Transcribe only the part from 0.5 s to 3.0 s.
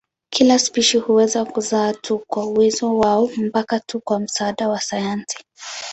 spishi huweza kuzaa tu kwa uwezo